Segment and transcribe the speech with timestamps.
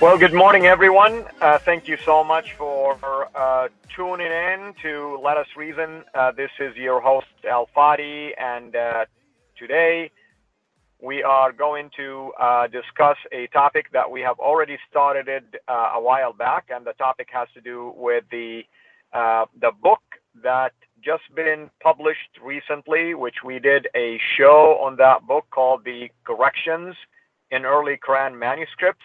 [0.00, 1.24] Well, good morning, everyone.
[1.40, 6.02] Uh, thank you so much for uh, tuning in to Let Us Reason.
[6.14, 9.04] Uh, this is your host, Al Fadi, and uh,
[9.56, 10.10] today
[11.00, 15.92] we are going to uh, discuss a topic that we have already started it, uh,
[15.94, 18.62] a while back, and the topic has to do with the
[19.60, 20.02] the book
[20.42, 26.10] that just been published recently, which we did a show on that book called "The
[26.24, 26.96] Corrections
[27.52, 29.04] in Early Quran Manuscripts."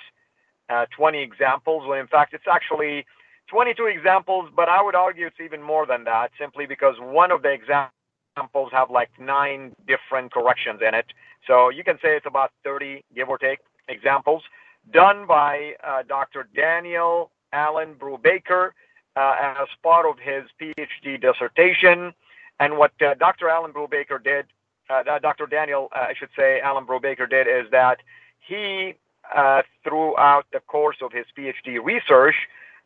[0.69, 3.05] Uh, 20 examples, when in fact it's actually
[3.49, 7.41] 22 examples, but I would argue it's even more than that, simply because one of
[7.41, 11.07] the examples have like nine different corrections in it.
[11.47, 14.43] So you can say it's about 30, give or take, examples
[14.91, 16.47] done by uh, Dr.
[16.55, 18.71] Daniel Alan Brubaker
[19.15, 22.13] uh, as part of his PhD dissertation.
[22.59, 23.49] And what uh, Dr.
[23.49, 24.45] Alan Brubaker did,
[24.89, 25.45] uh, Dr.
[25.45, 27.99] Daniel, uh, I should say, Alan Brubaker did, is that
[28.39, 28.95] he
[29.35, 32.35] uh, throughout the course of his PhD research,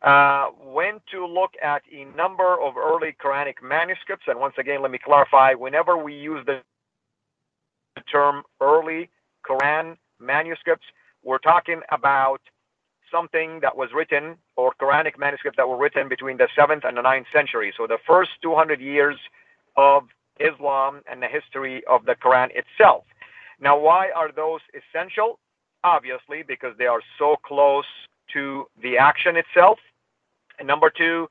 [0.02, 4.26] uh, went to look at a number of early Quranic manuscripts.
[4.28, 6.62] And once again, let me clarify whenever we use the
[8.12, 9.10] term early
[9.50, 10.86] Quran manuscripts,
[11.24, 12.42] we're talking about
[13.12, 17.02] something that was written or Quranic manuscripts that were written between the 7th and the
[17.02, 17.74] 9th century.
[17.78, 19.18] So the first 200 years
[19.78, 20.04] of
[20.40, 23.04] Islam and the history of the Quran itself.
[23.60, 25.40] Now, why are those essential?
[25.84, 27.86] Obviously, because they are so close
[28.34, 29.80] to the action itself.
[30.60, 31.28] And number two,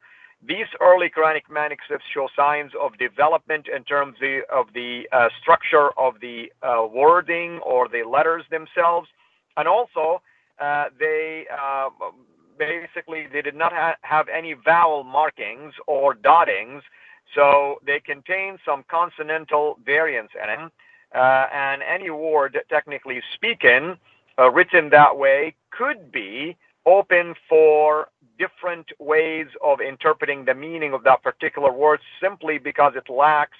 [0.46, 4.16] these early Quranic manuscripts show signs of development in terms
[4.50, 9.08] of the uh, structure of the uh, wording or the letters themselves.
[9.56, 10.20] And also,
[10.60, 11.90] uh, they uh,
[12.58, 16.82] basically they did not ha- have any vowel markings or dottings,
[17.34, 20.70] so they contain some consonantal variants in them.
[21.14, 23.96] Uh, and any word, technically speaking,
[24.38, 26.56] uh, written that way could be
[26.86, 33.10] open for different ways of interpreting the meaning of that particular word simply because it
[33.12, 33.58] lacks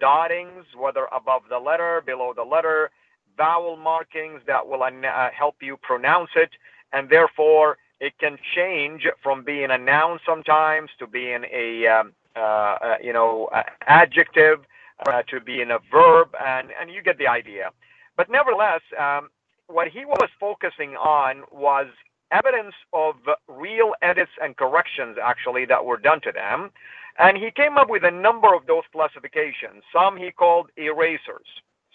[0.00, 2.90] dottings, whether above the letter, below the letter,
[3.38, 6.50] vowel markings that will uh, help you pronounce it,
[6.92, 12.40] and therefore it can change from being a noun sometimes to being a um, uh,
[12.40, 13.48] uh, you know
[13.88, 14.60] adjective
[15.08, 17.70] uh, to being a verb, and and you get the idea.
[18.16, 19.30] But nevertheless, um,
[19.68, 21.86] what he was focusing on was
[22.32, 23.14] evidence of
[23.46, 26.70] real edits and corrections actually that were done to them.
[27.18, 29.82] And he came up with a number of those classifications.
[29.92, 31.46] Some he called erasers.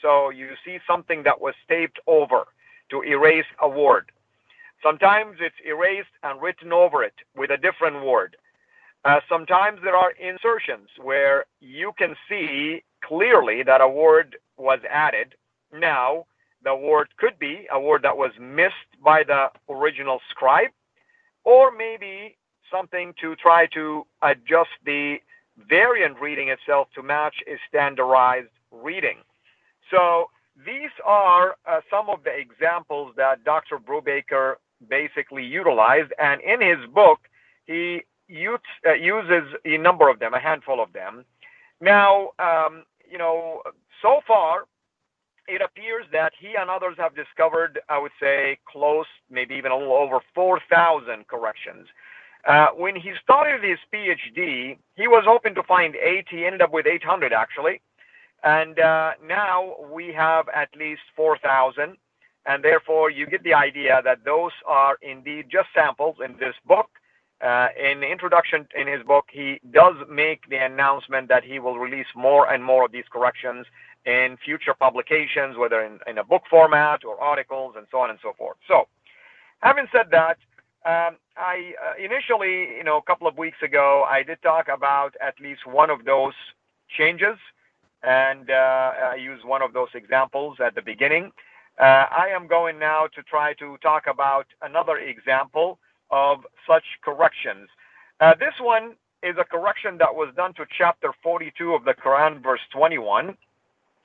[0.02, 2.46] So you see something that was taped over
[2.92, 4.12] to erase a word.
[4.84, 8.36] Sometimes it's erased and written over it with a different word.
[9.06, 15.36] Uh, sometimes there are insertions where you can see clearly that a word was added.
[15.74, 16.26] Now,
[16.64, 20.70] the word could be a word that was missed by the original scribe,
[21.44, 22.38] or maybe
[22.72, 25.18] something to try to adjust the
[25.70, 29.18] variant reading itself to match a standardized reading.
[29.92, 30.28] So
[30.66, 33.78] these are uh, some of the examples that Dr.
[33.78, 34.56] Brubaker
[34.90, 37.20] basically utilized, and in his book,
[37.66, 38.02] he
[38.32, 41.26] uh, uses a number of them, a handful of them.
[41.82, 43.62] Now, um, you know,
[44.02, 44.66] so far,
[45.48, 49.78] it appears that he and others have discovered, I would say, close, maybe even a
[49.78, 51.88] little over 4,000 corrections.
[52.48, 56.26] Uh, when he started his PhD, he was hoping to find eight.
[56.30, 57.82] He ended up with 800, actually.
[58.44, 61.98] And uh, now we have at least 4,000.
[62.46, 66.90] And therefore, you get the idea that those are indeed just samples in this book.
[67.42, 71.78] Uh, in the introduction in his book, he does make the announcement that he will
[71.78, 73.66] release more and more of these corrections
[74.06, 78.20] in future publications, whether in, in a book format or articles and so on and
[78.22, 78.58] so forth.
[78.68, 78.88] So,
[79.62, 80.38] having said that,
[80.86, 85.16] um, I uh, initially, you know, a couple of weeks ago, I did talk about
[85.22, 86.34] at least one of those
[86.98, 87.38] changes,
[88.04, 91.32] and uh, I used one of those examples at the beginning.
[91.80, 95.80] Uh, I am going now to try to talk about another example
[96.12, 97.70] of such corrections.
[98.20, 102.44] Uh, this one is a correction that was done to chapter 42 of the Quran,
[102.44, 103.36] verse 21.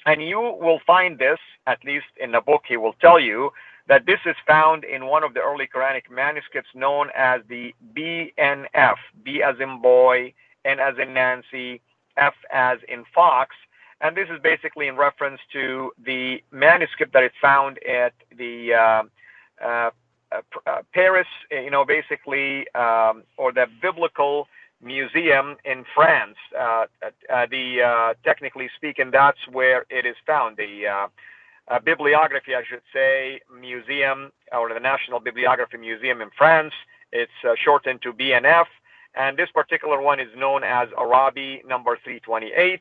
[0.06, 3.50] And you will find this, at least in the book, he will tell you
[3.88, 8.96] that this is found in one of the early Quranic manuscripts known as the BNF,
[9.22, 10.32] B as in boy,
[10.64, 11.80] N as in Nancy,
[12.16, 13.56] F as in fox.
[14.00, 19.02] And this is basically in reference to the manuscript that is found at the uh,
[19.64, 19.90] uh,
[20.30, 24.46] uh, Paris, you know, basically, um, or the biblical
[24.82, 26.36] museum in France.
[26.58, 26.86] Uh,
[27.32, 30.56] uh, the uh, technically speaking, that's where it is found.
[30.56, 31.06] The uh,
[31.68, 36.72] uh, bibliography, I should say, museum or the National Bibliography Museum in France.
[37.12, 38.66] It's uh, shortened to BNF,
[39.14, 42.80] and this particular one is known as Arabi number 328.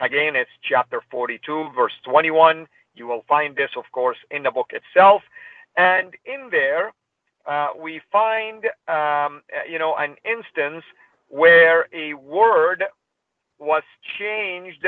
[0.00, 2.66] Again, it's chapter 42, verse 21.
[2.94, 5.22] You will find this, of course, in the book itself,
[5.76, 6.92] and in there
[7.78, 10.84] we find, um, you know, an instance
[11.28, 12.84] where a word
[13.58, 13.82] was
[14.18, 14.86] changed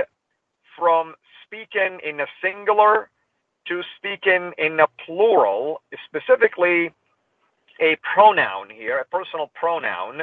[0.78, 1.14] from
[1.44, 3.10] speaking in a singular
[3.66, 6.90] to speaking in a plural, specifically
[7.80, 10.22] a pronoun here, a personal pronoun.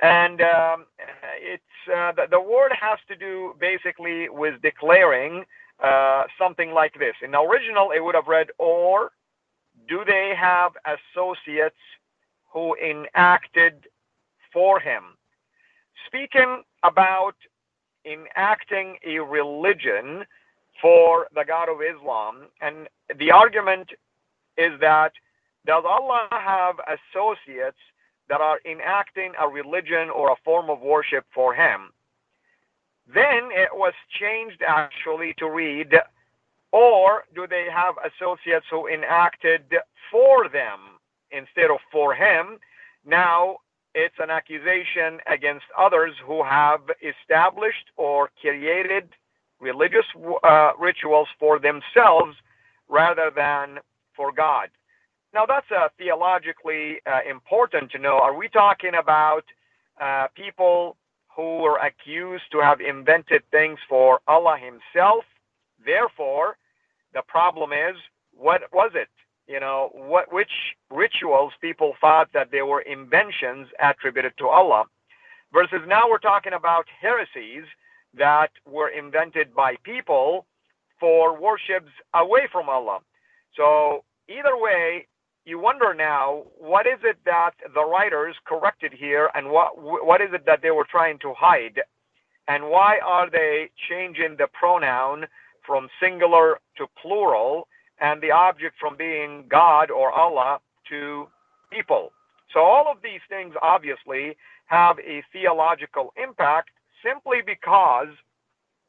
[0.00, 0.86] And um,
[1.40, 5.44] it's uh, the, the, word has to do basically with declaring
[5.82, 7.14] uh, something like this.
[7.22, 9.12] In the original, it would have read, or
[9.88, 11.76] do they have associates
[12.52, 13.86] who enacted
[14.52, 15.02] for him?
[16.06, 17.34] Speaking about
[18.04, 20.24] enacting a religion
[20.80, 22.88] for the God of Islam, and
[23.18, 23.90] the argument
[24.56, 25.12] is that
[25.66, 27.78] does Allah have associates
[28.28, 31.92] that are enacting a religion or a form of worship for Him?
[33.12, 35.94] Then it was changed actually to read,
[36.72, 39.62] or do they have associates who enacted
[40.10, 40.98] for them
[41.30, 42.58] instead of for Him?
[43.04, 43.58] Now,
[43.94, 49.08] it's an accusation against others who have established or created
[49.60, 50.06] religious
[50.42, 52.36] uh, rituals for themselves
[52.88, 53.78] rather than
[54.16, 54.68] for God.
[55.34, 58.18] Now, that's uh, theologically uh, important to know.
[58.18, 59.44] Are we talking about
[60.00, 60.96] uh, people
[61.34, 65.24] who were accused to have invented things for Allah Himself?
[65.84, 66.56] Therefore,
[67.14, 67.96] the problem is,
[68.36, 69.08] what was it?
[69.52, 70.54] You know, what, which
[70.90, 74.84] rituals people thought that they were inventions attributed to Allah,
[75.52, 77.66] versus now we're talking about heresies
[78.16, 80.46] that were invented by people
[80.98, 83.00] for worships away from Allah.
[83.54, 85.06] So either way,
[85.44, 90.30] you wonder now what is it that the writers corrected here, and what what is
[90.32, 91.78] it that they were trying to hide,
[92.48, 95.26] and why are they changing the pronoun
[95.66, 97.68] from singular to plural?
[98.02, 100.60] And the object from being God or Allah
[100.90, 101.28] to
[101.70, 102.12] people.
[102.52, 106.70] So all of these things obviously have a theological impact
[107.02, 108.08] simply because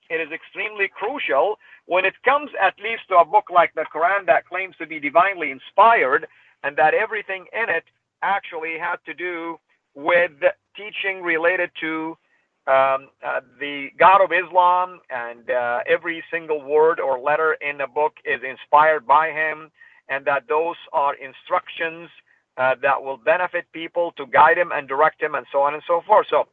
[0.10, 4.25] it is extremely crucial when it comes at least to a book like the Quran
[4.25, 6.27] that claims to be divinely inspired
[6.63, 7.83] and that everything in it
[8.21, 9.60] actually had to do
[9.96, 10.32] with
[10.75, 12.17] teaching related to
[12.65, 17.88] um, uh, the God of Islam, and uh, every single word or letter in the
[17.88, 19.70] book is inspired by him,
[20.08, 22.10] and that those are instructions
[22.58, 25.84] uh, that will benefit people to guide him and direct him, and so on and
[25.86, 26.27] so forth.
[26.29, 26.48] So,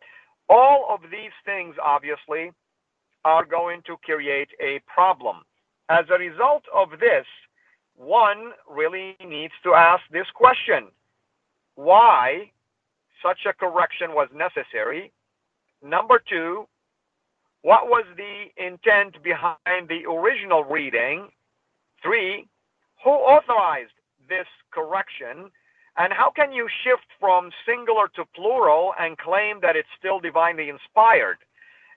[0.49, 2.51] all of these things, obviously,
[3.25, 5.43] are going to create a problem.
[5.89, 7.27] As a result of this,
[7.95, 10.89] one really needs to ask this question
[11.77, 12.51] why
[13.23, 15.13] such a correction was necessary
[15.83, 16.67] Number two,
[17.63, 21.29] what was the intent behind the original reading?
[22.03, 22.49] Three,
[23.05, 23.93] who authorized
[24.29, 25.51] this correction?
[25.97, 30.69] And how can you shift from singular to plural and claim that it's still divinely
[30.69, 31.39] inspired?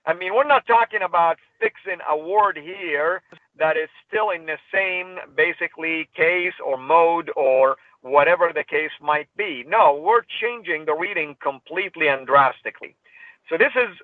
[0.06, 3.22] I mean, we're not talking about fixing a word here
[3.58, 9.28] that is still in the same basically case or mode or whatever the case might
[9.36, 9.64] be.
[9.66, 12.94] No, we're changing the reading completely and drastically.
[13.48, 13.96] So this is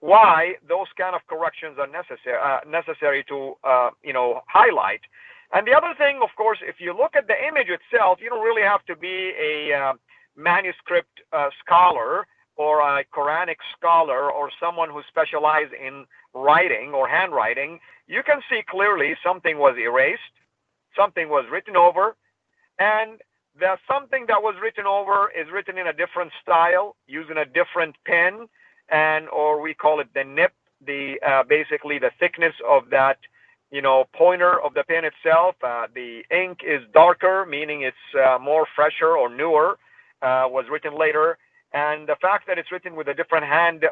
[0.00, 5.00] why those kind of corrections are necessary uh, necessary to uh, you know highlight.
[5.52, 8.42] And the other thing, of course, if you look at the image itself, you don't
[8.42, 9.92] really have to be a uh,
[10.36, 11.20] manuscript
[11.64, 17.78] scholar or a Quranic scholar or someone who specializes in writing or handwriting.
[18.06, 20.34] You can see clearly something was erased,
[20.96, 22.16] something was written over,
[22.78, 23.20] and
[23.60, 27.96] that something that was written over is written in a different style, using a different
[28.04, 28.48] pen,
[28.90, 30.50] and or we call it the nib,
[30.86, 33.18] the uh, basically the thickness of that
[33.70, 35.56] you know pointer of the pen itself.
[35.62, 39.78] Uh, the ink is darker, meaning it's uh, more fresher or newer.
[40.22, 41.36] Uh, was written later,
[41.74, 43.84] and the fact that it's written with a different hand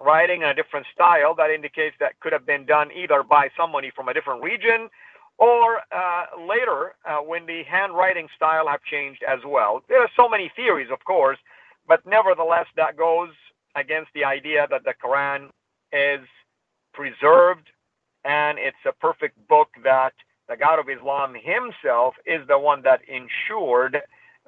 [0.00, 3.90] writing and a different style that indicates that could have been done either by somebody
[3.94, 4.88] from a different region
[5.38, 9.82] or uh, later uh, when the handwriting style have changed as well.
[9.88, 11.38] There are so many theories, of course,
[11.88, 13.30] but nevertheless, that goes
[13.76, 15.50] against the idea that the Quran
[15.92, 16.26] is
[16.92, 17.68] preserved
[18.24, 20.12] and it's a perfect book that
[20.48, 23.98] the God of Islam himself is the one that ensured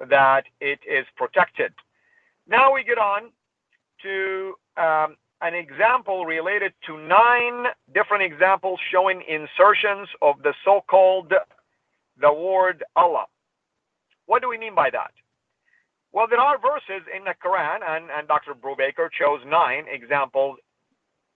[0.09, 1.73] that it is protected.
[2.47, 3.29] Now we get on
[4.01, 11.33] to um, an example related to nine different examples showing insertions of the so-called
[12.21, 13.25] the word Allah.
[14.25, 15.11] What do we mean by that?
[16.11, 18.53] Well, there are verses in the Quran, and, and Dr.
[18.55, 20.57] Brubaker chose nine examples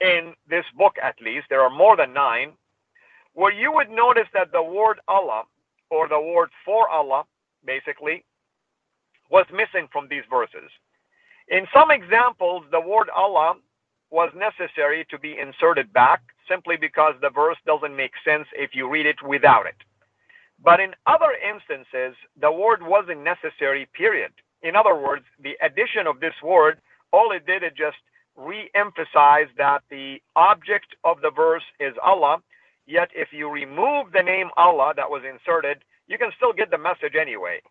[0.02, 1.48] in this book at least.
[1.50, 2.54] There are more than nine,
[3.34, 5.44] where you would notice that the word Allah,
[5.92, 7.24] or the word for Allah,
[7.66, 8.26] basically,
[9.30, 10.70] was missing from these verses.
[11.50, 13.56] In some examples, the word Allah
[14.12, 18.90] was necessary to be inserted back simply because the verse doesn't make sense if you
[18.90, 19.76] read it without it.
[20.64, 24.32] But in other instances, the word wasn't necessary, period.
[24.64, 26.80] In other words, the addition of this word,
[27.12, 27.98] all it did is just
[28.36, 32.42] re-emphasize that the object of the verse is Allah.
[32.88, 36.78] Yet if you remove the name Allah that was inserted, you can still get the
[36.78, 37.62] message anyway.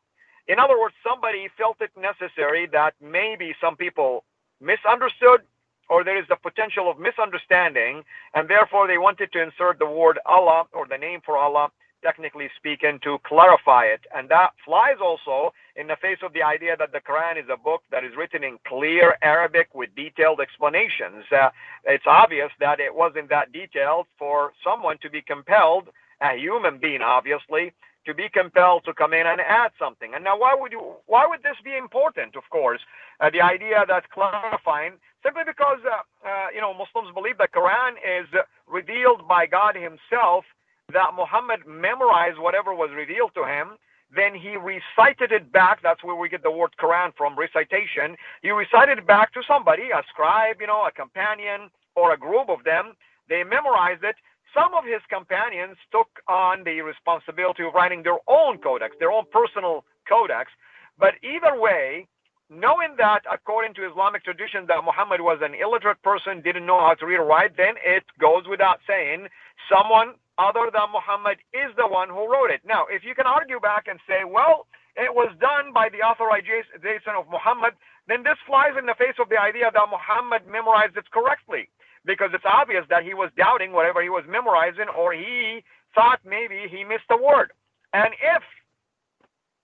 [0.49, 4.25] In other words, somebody felt it necessary that maybe some people
[4.61, 5.42] misunderstood
[5.88, 8.02] or there is the potential of misunderstanding,
[8.34, 11.68] and therefore they wanted to insert the word Allah or the name for Allah,
[12.02, 14.00] technically speaking, to clarify it.
[14.14, 17.56] And that flies also in the face of the idea that the Quran is a
[17.56, 21.25] book that is written in clear Arabic with detailed explanations.
[21.30, 21.50] Uh,
[21.85, 25.88] it's obvious that it wasn't that detailed for someone to be compelled,
[26.21, 27.73] a human being obviously,
[28.06, 30.12] to be compelled to come in and add something.
[30.14, 30.94] And now, why would you?
[31.06, 32.37] Why would this be important?
[32.37, 32.80] Of course,
[33.21, 34.94] uh, the idea that clarifying
[35.25, 38.26] simply because uh, uh, you know Muslims believe the Quran is
[38.66, 40.44] revealed by God Himself.
[40.92, 43.76] That Muhammad memorized whatever was revealed to him.
[44.14, 45.80] Then he recited it back.
[45.82, 48.16] That's where we get the word Quran from, recitation.
[48.42, 52.50] He recited it back to somebody, a scribe, you know, a companion, or a group
[52.50, 52.92] of them.
[53.28, 54.16] They memorized it
[54.54, 59.25] some of his companions took on the responsibility of writing their own codex, their own
[59.32, 60.50] personal codex.
[60.99, 62.06] But either way,
[62.50, 66.94] knowing that according to Islamic tradition that Muhammad was an illiterate person, didn't know how
[66.94, 69.28] to read or write, then it goes without saying
[69.72, 72.62] someone other than Muhammad is the one who wrote it.
[72.64, 77.16] Now, if you can argue back and say, well, it was done by the authorization
[77.16, 77.74] of Muhammad,
[78.08, 81.68] then this flies in the face of the idea that Muhammad memorized it correctly
[82.04, 85.62] because it's obvious that he was doubting whatever he was memorizing or he
[85.94, 87.52] thought maybe he missed a word.
[87.92, 88.42] And if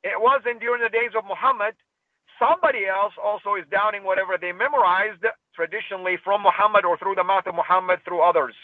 [0.04, 1.74] it wasn't during the days of Muhammad,
[2.38, 7.46] somebody else also is doubting whatever they memorized traditionally from Muhammad or through the mouth
[7.46, 8.54] of Muhammad through others.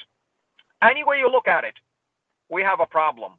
[0.83, 1.75] Any way you look at it,
[2.51, 3.33] we have a problem.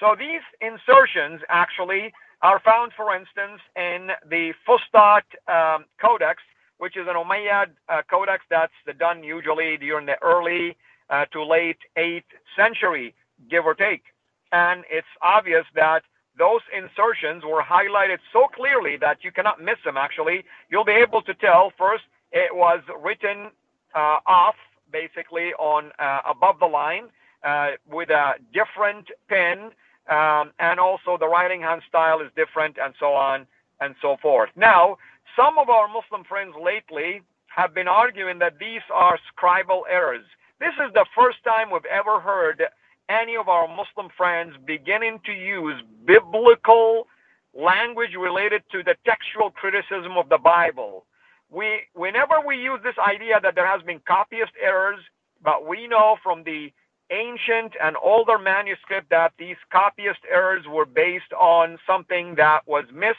[0.00, 6.42] So these insertions actually are found, for instance, in the Fustat um, Codex,
[6.78, 10.76] which is an Umayyad uh, codex that's done usually during the early
[11.10, 13.14] uh, to late 8th century,
[13.50, 14.04] give or take.
[14.52, 16.02] And it's obvious that
[16.38, 20.44] those insertions were highlighted so clearly that you cannot miss them, actually.
[20.70, 23.50] You'll be able to tell first it was written
[23.94, 24.54] uh, off,
[24.92, 27.08] basically, on uh, above the line
[27.44, 29.70] uh, with a different pen,
[30.10, 33.46] um, and also the writing hand style is different, and so on
[33.80, 34.50] and so forth.
[34.56, 34.98] Now,
[35.36, 40.24] some of our Muslim friends lately have been arguing that these are scribal errors.
[40.60, 42.62] This is the first time we've ever heard
[43.08, 47.06] any of our Muslim friends beginning to use biblical
[47.54, 51.04] language related to the textual criticism of the Bible.
[51.50, 55.00] We, whenever we use this idea that there has been copyist errors,
[55.42, 56.72] but we know from the
[57.10, 63.18] ancient and older manuscript that these copyist errors were based on something that was missed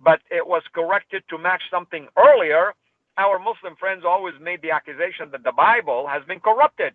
[0.00, 2.74] but it was corrected to match something earlier,
[3.16, 6.92] our Muslim friends always made the accusation that the Bible has been corrupted.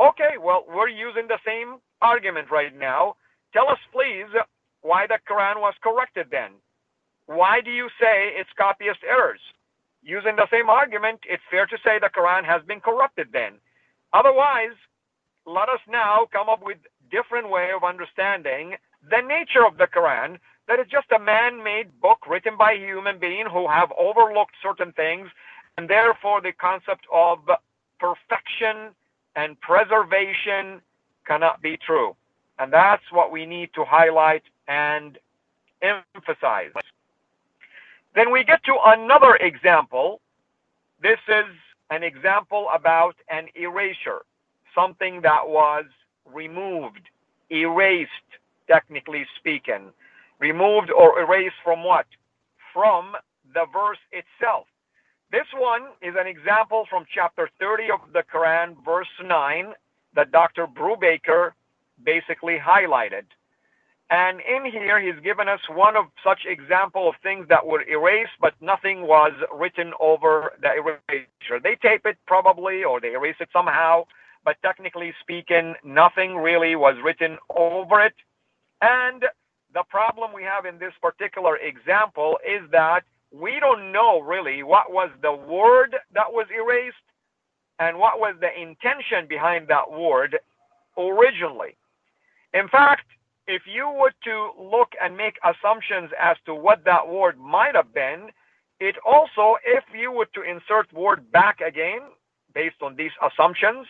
[0.00, 3.16] Okay, well, we're using the same argument right now.
[3.52, 4.26] Tell us, please,
[4.82, 6.52] why the Quran was corrected then.
[7.26, 9.40] Why do you say it's copyist errors?
[10.02, 13.54] Using the same argument, it's fair to say the Quran has been corrupted then.
[14.12, 14.76] Otherwise,
[15.46, 16.78] let us now come up with
[17.10, 18.74] different way of understanding
[19.08, 23.46] the nature of the Quran that it's just a man-made book written by human being
[23.46, 25.28] who have overlooked certain things,
[25.78, 27.38] and therefore the concept of
[28.00, 28.90] perfection
[29.36, 30.80] and preservation
[31.24, 32.16] cannot be true.
[32.58, 35.18] And that's what we need to highlight and
[35.82, 36.72] emphasize.
[38.14, 40.20] Then we get to another example.
[41.00, 41.44] This is
[41.90, 44.22] an example about an erasure,
[44.76, 45.86] something that was
[46.32, 47.08] removed,
[47.50, 48.10] erased,
[48.68, 49.90] technically speaking.
[50.38, 52.06] Removed or erased from what?
[52.72, 53.14] From
[53.54, 54.66] the verse itself.
[55.32, 59.72] This one is an example from chapter 30 of the Quran, verse 9,
[60.14, 60.66] that Dr.
[60.68, 61.52] Brubaker
[62.04, 63.24] basically highlighted.
[64.10, 68.38] And in here, he's given us one of such example of things that were erased,
[68.40, 71.60] but nothing was written over the erasure.
[71.60, 74.04] They tape it probably, or they erase it somehow,
[74.46, 78.14] but technically speaking, nothing really was written over it.
[78.80, 79.24] And
[79.74, 84.92] the problem we have in this particular example is that we don't know really what
[84.92, 86.96] was the word that was erased
[87.80, 90.38] and what was the intention behind that word
[90.96, 91.76] originally.
[92.54, 93.06] In fact,
[93.48, 97.92] if you were to look and make assumptions as to what that word might have
[97.92, 98.28] been,
[98.78, 102.00] it also, if you were to insert word back again,
[102.54, 103.86] based on these assumptions,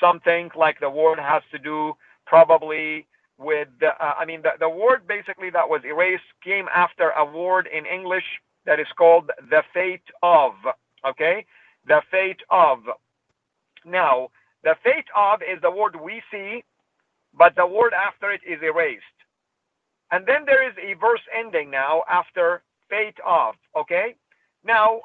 [0.00, 1.94] something like the word has to do
[2.26, 3.06] probably
[3.38, 7.68] with, uh, I mean, the, the word basically that was erased came after a word
[7.72, 8.24] in English
[8.66, 10.52] that is called the fate of,
[11.08, 11.46] okay?
[11.86, 12.80] The fate of.
[13.84, 14.28] Now,
[14.64, 16.62] the fate of is the word we see
[17.34, 19.04] but the word after it is erased.
[20.10, 24.16] And then there is a verse ending now after fate of, okay?
[24.64, 25.02] Now,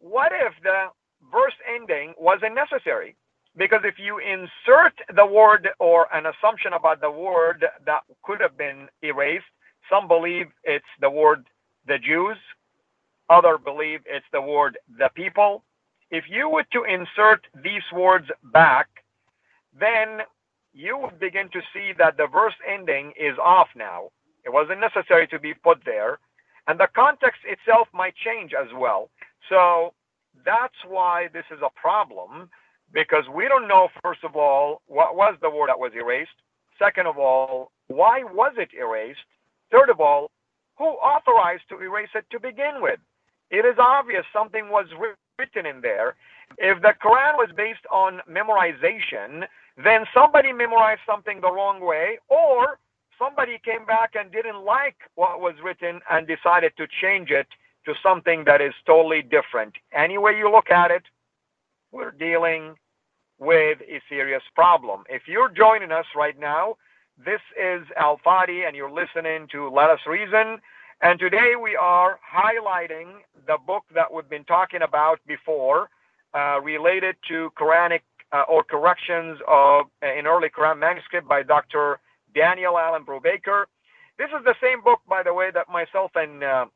[0.00, 0.88] what if the
[1.32, 3.16] verse ending wasn't necessary?
[3.58, 8.58] Because if you insert the word or an assumption about the word that could have
[8.58, 9.46] been erased,
[9.90, 11.46] some believe it's the word
[11.88, 12.38] the Jews,
[13.30, 15.64] other believe it's the word the people.
[16.10, 18.88] If you were to insert these words back,
[19.78, 20.20] then
[20.74, 24.10] you would begin to see that the verse ending is off now.
[24.44, 26.20] It wasn't necessary to be put there.
[26.68, 29.10] And the context itself might change as well.
[29.48, 29.94] So
[30.44, 32.50] that's why this is a problem
[32.92, 36.30] because we don't know, first of all, what was the word that was erased.
[36.78, 39.18] Second of all, why was it erased?
[39.70, 40.30] Third of all,
[40.78, 43.00] who authorized to erase it to begin with?
[43.50, 44.86] It is obvious something was
[45.38, 46.14] written in there.
[46.58, 49.46] If the Quran was based on memorization,
[49.82, 52.78] then somebody memorized something the wrong way, or
[53.18, 57.46] somebody came back and didn't like what was written and decided to change it
[57.86, 59.74] to something that is totally different.
[59.92, 61.02] Any way you look at it,
[61.92, 62.74] we're dealing
[63.38, 65.04] with a serious problem.
[65.08, 66.76] If you're joining us right now,
[67.24, 70.58] this is Al Fadi, and you're listening to Let Us Reason.
[71.00, 75.88] And today we are highlighting the book that we've been talking about before,
[76.34, 78.00] uh, related to Quranic
[78.32, 82.00] uh, or corrections of an early Quran manuscript by Dr.
[82.34, 83.64] Daniel Alan Brubaker.
[84.18, 86.66] This is the same book, by the way, that myself and uh,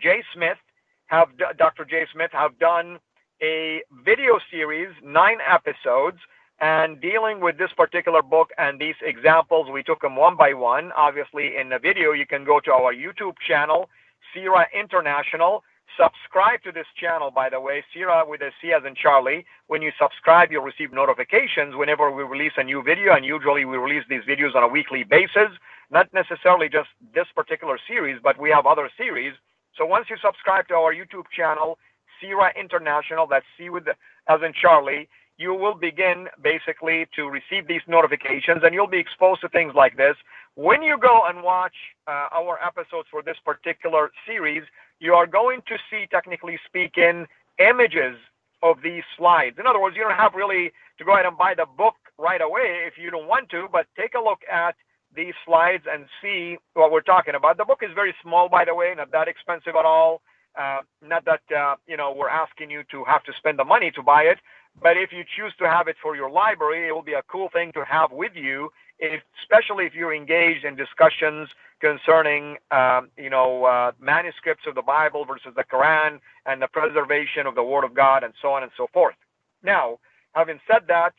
[0.00, 0.58] Jay Smith
[1.06, 1.84] have, Dr.
[1.84, 2.98] Jay Smith, have done
[3.42, 6.18] a video series, nine episodes,
[6.60, 9.70] and dealing with this particular book and these examples.
[9.70, 10.92] We took them one by one.
[10.96, 13.88] Obviously, in the video, you can go to our YouTube channel,
[14.34, 15.62] CIRA International,
[15.96, 19.44] Subscribe to this channel, by the way, CIRA with a C as in Charlie.
[19.66, 23.76] When you subscribe, you'll receive notifications whenever we release a new video, and usually we
[23.76, 25.50] release these videos on a weekly basis.
[25.90, 29.32] Not necessarily just this particular series, but we have other series.
[29.76, 31.78] So once you subscribe to our YouTube channel,
[32.20, 33.94] CIRA International, that's C with the,
[34.28, 39.40] as in Charlie, you will begin basically to receive these notifications and you'll be exposed
[39.42, 40.16] to things like this.
[40.56, 41.74] When you go and watch
[42.08, 44.64] uh, our episodes for this particular series,
[44.98, 47.26] you are going to see, technically speaking,
[47.58, 48.16] images
[48.64, 49.56] of these slides.
[49.60, 52.40] In other words, you don't have really to go ahead and buy the book right
[52.40, 54.74] away if you don't want to, but take a look at
[55.14, 57.56] these slides and see what we're talking about.
[57.56, 60.20] The book is very small, by the way, not that expensive at all.
[60.58, 63.90] Uh, not that uh, you know we're asking you to have to spend the money
[63.92, 64.38] to buy it,
[64.82, 67.48] but if you choose to have it for your library, it will be a cool
[67.52, 71.48] thing to have with you, if, especially if you're engaged in discussions
[71.80, 77.46] concerning, um, you know, uh, manuscripts of the Bible versus the Quran and the preservation
[77.46, 79.14] of the Word of God and so on and so forth.
[79.62, 79.98] Now,
[80.34, 81.12] having said that,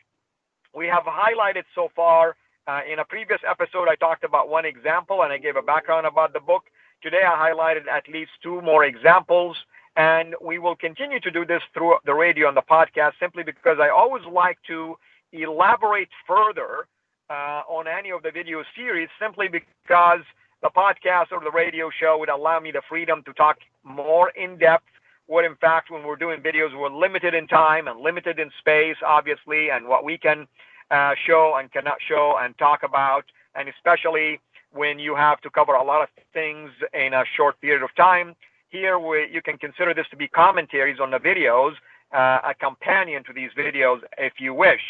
[0.76, 2.36] we have highlighted so far.
[2.68, 6.06] Uh, in a previous episode, I talked about one example and I gave a background
[6.06, 6.66] about the book.
[7.02, 9.56] Today, I highlighted at least two more examples,
[9.96, 13.78] and we will continue to do this through the radio and the podcast simply because
[13.80, 14.98] I always like to
[15.32, 16.88] elaborate further
[17.30, 20.22] uh, on any of the video series simply because
[20.62, 24.58] the podcast or the radio show would allow me the freedom to talk more in
[24.58, 24.90] depth.
[25.28, 28.98] What, in fact, when we're doing videos, we're limited in time and limited in space,
[29.06, 30.48] obviously, and what we can
[30.92, 33.24] uh, show and cannot show and talk about,
[33.56, 37.84] and especially when you have to cover a lot of things in a short period
[37.84, 38.36] of time.
[38.70, 41.74] Here, we, you can consider this to be commentaries on the videos,
[42.14, 44.82] uh, a companion to these videos, if you wish.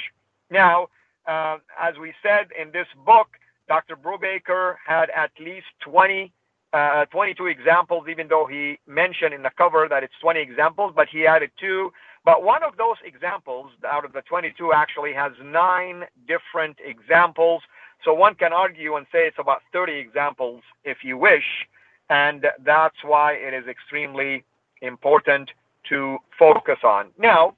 [0.49, 0.87] Now,
[1.27, 3.27] uh, as we said in this book,
[3.67, 3.95] Dr.
[3.95, 6.31] Brubaker had at least 20,
[6.73, 11.07] uh, 22 examples, even though he mentioned in the cover that it's 20 examples, but
[11.07, 11.93] he added two.
[12.25, 17.61] But one of those examples out of the 22 actually has nine different examples.
[18.03, 21.67] So one can argue and say it's about 30 examples if you wish.
[22.09, 24.43] And that's why it is extremely
[24.81, 25.51] important
[25.89, 27.07] to focus on.
[27.17, 27.55] Now,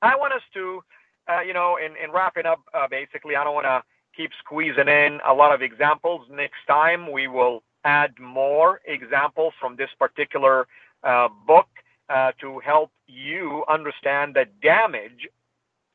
[0.00, 0.82] I want us to,
[1.28, 3.82] uh, you know, in, in wrapping up, uh, basically, I don't want to
[4.16, 6.26] keep squeezing in a lot of examples.
[6.30, 10.66] Next time, we will add more examples from this particular
[11.04, 11.68] uh, book
[12.08, 15.28] uh, to help you understand the damage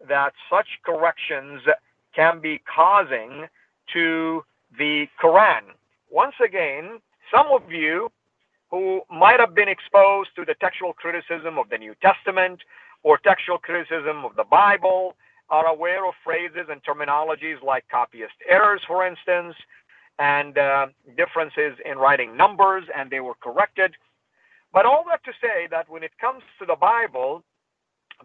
[0.08, 1.62] that such corrections
[2.18, 3.46] can be causing
[3.94, 4.44] to
[4.78, 5.62] the Quran.
[6.10, 7.00] Once again,
[7.34, 8.12] some of you
[8.72, 12.60] who might have been exposed to the textual criticism of the New Testament
[13.04, 15.16] or textual criticism of the Bible
[15.50, 19.56] are aware of phrases and terminologies like copyist errors, for instance,
[20.20, 23.94] and uh, differences in writing numbers, and they were corrected.
[24.74, 27.44] But all that to say that when it comes to the Bible,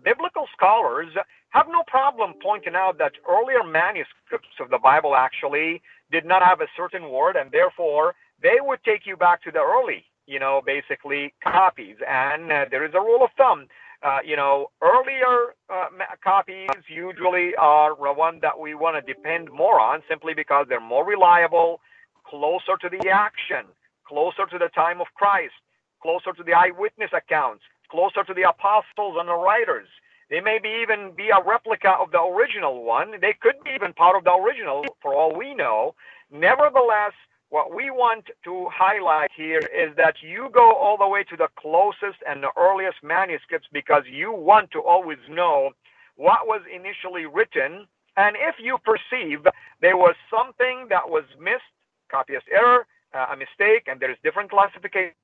[0.01, 1.09] biblical scholars
[1.51, 6.61] have no problem pointing out that earlier manuscripts of the Bible actually did not have
[6.61, 10.63] a certain word, and therefore they would take you back to the early, you know,
[10.65, 11.97] basically copies.
[12.09, 13.67] And uh, there is a rule of thumb
[14.03, 15.87] uh, you know, earlier uh,
[16.25, 20.81] copies usually are the one that we want to depend more on simply because they're
[20.81, 21.81] more reliable,
[22.27, 23.65] closer to the action,
[24.07, 25.55] closer to the time of Christ,
[26.03, 29.89] closer to the eyewitness accounts, closer to the apostles and the writers.
[30.31, 33.13] They may be even be a replica of the original one.
[33.23, 35.95] They could be even part of the original for all we know.
[36.33, 37.15] Nevertheless,
[37.51, 41.49] what we want to highlight here is that you go all the way to the
[41.61, 45.73] closest and the earliest manuscripts because you want to always know
[46.17, 47.87] what was initially written.
[48.19, 49.41] And if you perceive
[49.83, 51.71] there was something that was missed,
[52.11, 55.15] copyist error, uh, a mistake, and there's different classifications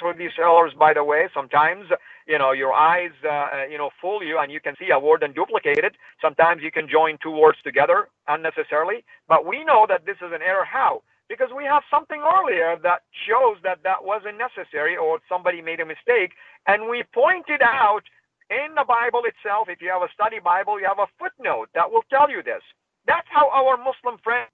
[0.00, 1.28] for these errors, by the way.
[1.32, 1.86] Sometimes,
[2.26, 4.98] you know, your eyes, uh, uh, you know, fool you and you can see a
[4.98, 5.94] word and duplicate it.
[6.20, 9.04] Sometimes you can join two words together unnecessarily.
[9.28, 10.64] But we know that this is an error.
[10.64, 11.02] How?
[11.28, 15.86] because we have something earlier that shows that that wasn't necessary or somebody made a
[15.86, 16.32] mistake.
[16.66, 18.02] And we pointed out
[18.50, 21.90] in the Bible itself, if you have a study Bible, you have a footnote that
[21.92, 22.62] will tell you this.
[23.06, 24.48] That's how our Muslim friends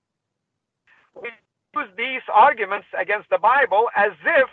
[1.23, 4.49] use these arguments against the Bible as if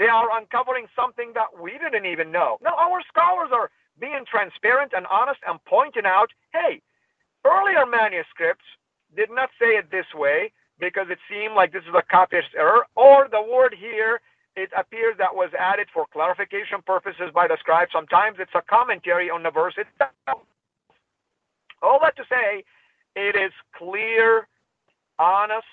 [0.00, 2.56] they are uncovering something that we didn't even know.
[2.64, 6.80] Now, our scholars are being transparent and honest and pointing out, hey,
[7.44, 8.64] earlier manuscripts
[9.14, 12.86] did not say it this way because it seemed like this is a copyist error,
[12.96, 14.22] or the word here
[14.56, 17.88] it appears that was added for clarification purposes by the scribe.
[17.92, 20.42] Sometimes it's a commentary on the verse itself.
[21.82, 22.64] All that to say,
[23.16, 24.48] it is clear,
[25.18, 25.66] honest,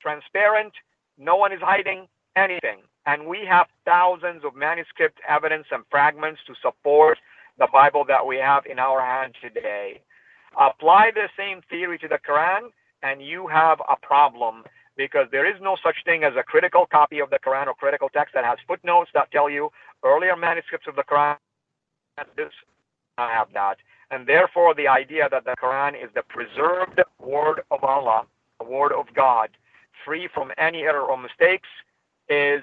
[0.00, 0.72] transparent.
[1.18, 2.78] No one is hiding anything.
[3.06, 7.18] And we have thousands of manuscript evidence and fragments to support
[7.58, 10.00] the Bible that we have in our hand today.
[10.58, 12.70] Apply the same theory to the Quran,
[13.02, 14.64] and you have a problem
[14.96, 18.08] because there is no such thing as a critical copy of the Quran or critical
[18.10, 19.70] text that has footnotes that tell you
[20.04, 21.36] earlier manuscripts of the Quran
[22.36, 22.52] this
[23.16, 23.76] have that.
[24.10, 28.26] And therefore the idea that the Quran is the preserved word of Allah,
[28.58, 29.50] the word of God,
[30.04, 31.68] free from any error or mistakes
[32.28, 32.62] is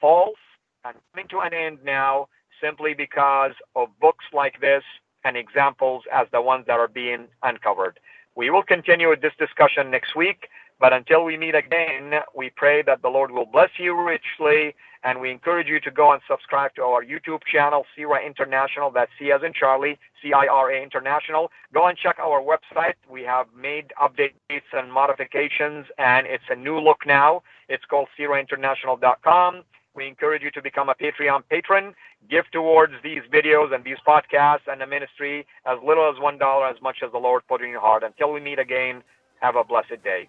[0.00, 0.38] false
[0.84, 2.28] and coming to an end now
[2.60, 4.82] simply because of books like this
[5.24, 7.98] and examples as the ones that are being uncovered.
[8.34, 12.82] We will continue with this discussion next week, but until we meet again, we pray
[12.82, 16.74] that the Lord will bless you richly, and we encourage you to go and subscribe
[16.74, 18.90] to our YouTube channel, CIRA International.
[18.90, 21.50] That's C as in Charlie, C-I-R-A International.
[21.72, 22.94] Go and check our website.
[23.08, 27.42] We have made updates and modifications, and it's a new look now.
[27.68, 29.62] It's called CIRAInternational.com.
[29.96, 31.94] We encourage you to become a Patreon patron.
[32.30, 36.82] Give towards these videos and these podcasts and the ministry as little as $1, as
[36.82, 38.02] much as the Lord put in your heart.
[38.02, 39.02] Until we meet again,
[39.40, 40.28] have a blessed day.